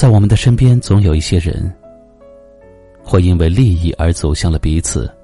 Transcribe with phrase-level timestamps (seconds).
[0.00, 1.70] 在我们的身边，总有一些人，
[3.04, 5.14] 会因为利益而走向了彼此，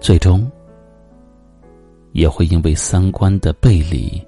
[0.00, 0.50] 最终
[2.14, 4.20] 也会因为三观的背离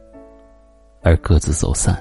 [1.02, 2.01] 而各自走散。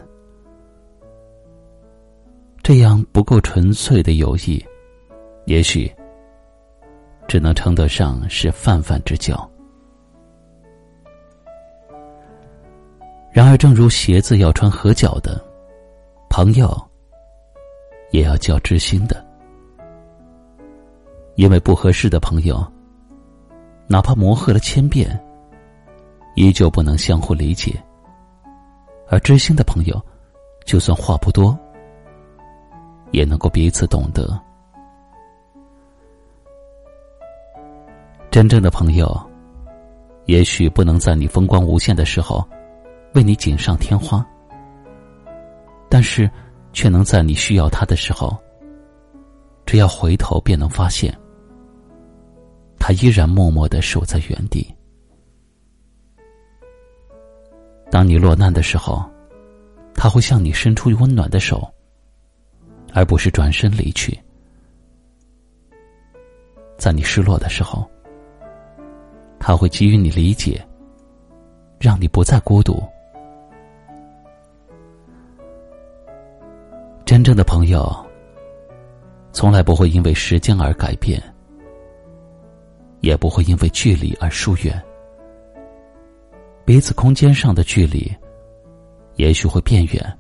[2.62, 4.64] 这样不够纯粹的友谊，
[5.46, 5.92] 也许
[7.28, 9.36] 只能称得上是泛泛之交。
[13.32, 15.44] 然而，正如鞋子要穿合脚的，
[16.38, 16.70] 朋友
[18.12, 19.26] 也要交知心的。
[21.36, 22.62] 因为不合适的朋友，
[23.88, 25.18] 哪怕磨合了千遍，
[26.36, 27.72] 依旧不能相互理解；
[29.08, 29.98] 而知心的朋友，
[30.66, 31.58] 就算话不多，
[33.12, 34.38] 也能够彼此懂得。
[38.30, 39.10] 真正的朋友，
[40.26, 42.46] 也许不能在你风光无限的时候。
[43.14, 44.28] 为你锦上添花，
[45.90, 46.30] 但是
[46.74, 48.38] 却能在你需要他的时候，
[49.66, 51.16] 只要回头便能发现，
[52.80, 54.68] 他依然默默的守在原地。
[57.90, 59.04] 当你落难的时候，
[59.94, 61.68] 他会向你伸出温暖的手，
[62.94, 64.20] 而不是转身离去。
[66.78, 67.90] 在你失落的时候，
[69.40, 70.62] 他会给予你理解，
[71.80, 72.84] 让你不再孤独。
[77.06, 77.96] 真正的朋友，
[79.32, 81.22] 从来不会因为时间而改变，
[83.02, 84.84] 也不会因为距离而疏远。
[86.66, 88.12] 彼此空间上的距离，
[89.18, 90.20] 也许会变远，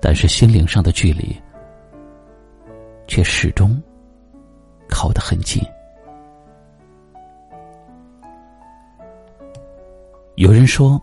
[0.00, 1.36] 但是心灵上的距离，
[3.08, 3.82] 却始终
[4.88, 5.60] 靠得很近。
[10.36, 11.02] 有人说，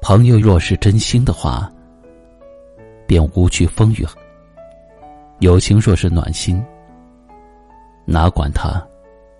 [0.00, 1.70] 朋友若是真心的话。
[3.06, 4.06] 便无惧风雨。
[5.40, 6.64] 友情若是暖心，
[8.04, 8.84] 哪管它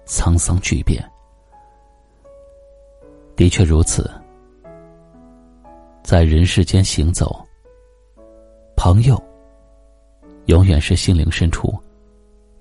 [0.07, 1.03] 沧桑巨变。
[3.35, 4.11] 的确如此，
[6.03, 7.45] 在人世间行走，
[8.77, 9.23] 朋友
[10.47, 11.75] 永远是心灵深处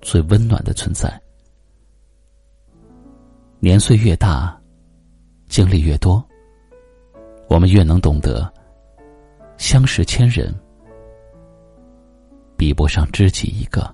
[0.00, 1.20] 最温暖的存在。
[3.58, 4.58] 年岁越大，
[5.48, 6.24] 经历越多，
[7.48, 8.52] 我们越能懂得，
[9.56, 10.54] 相识千人。
[12.66, 13.88] 比不上知己一个。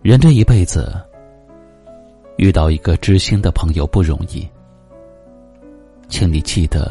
[0.00, 0.98] 人这一辈子，
[2.38, 4.48] 遇到一个知心的朋友不容易，
[6.08, 6.90] 请你记得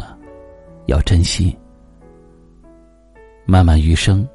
[0.85, 1.57] 要珍惜。
[3.47, 4.29] 漫漫余生，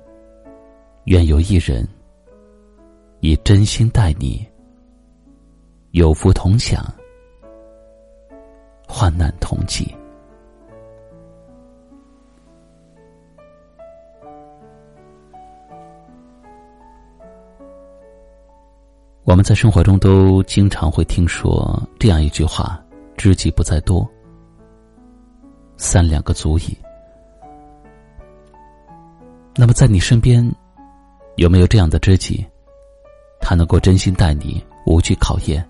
[1.05, 1.87] 愿有一人
[3.21, 4.45] 以真心待你，
[5.93, 6.85] 有福同享，
[8.89, 9.87] 患难同济。
[19.27, 22.81] 我们在生活中都经常会听说这样一句话
[23.19, 24.09] ：“知己不在多，
[25.77, 26.79] 三两个足矣。”
[29.57, 30.49] 那么，在你身边
[31.35, 32.47] 有没有这样的知己？
[33.41, 35.69] 他能够真心待你，无惧考验。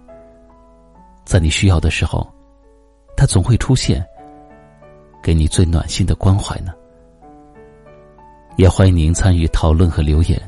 [1.24, 2.30] 在你需要的时候，
[3.16, 4.06] 他总会出现，
[5.22, 6.74] 给你最暖心的关怀呢？
[8.56, 10.38] 也欢迎您参与讨论和留言。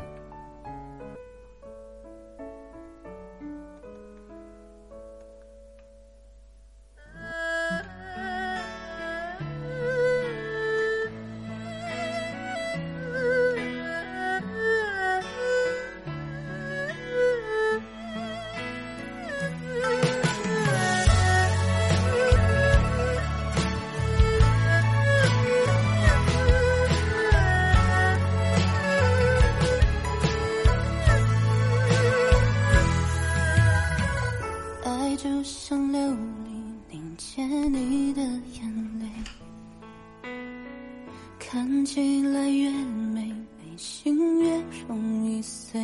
[41.50, 45.80] 看起来越美，内心越容易碎。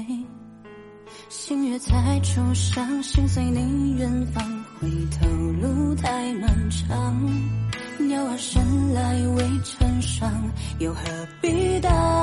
[1.31, 4.44] 心越猜出伤，心随你远方，
[4.78, 5.26] 回头
[5.62, 7.16] 路太漫长。
[7.99, 10.31] 鸟儿生来为成双，
[10.81, 11.00] 又何
[11.40, 12.13] 必当？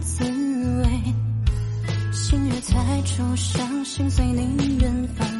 [0.00, 1.14] 滋味。
[2.12, 5.35] 心越猜出伤心随，你远方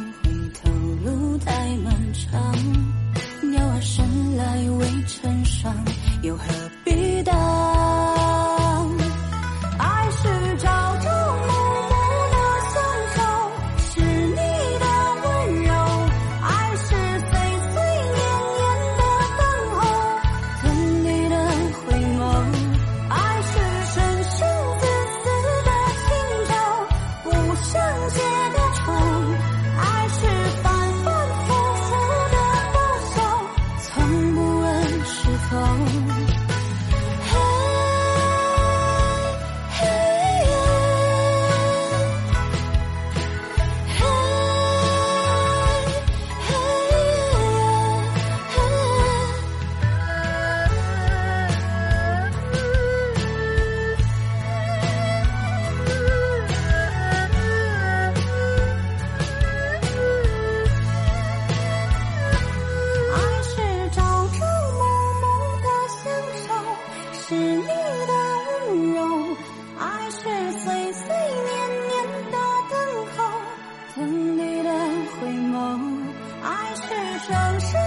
[73.97, 74.69] 等你的
[75.19, 75.79] 回眸，
[76.43, 76.83] 爱是
[77.25, 77.86] 城市。